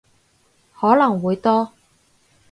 [0.79, 1.73] 可能會多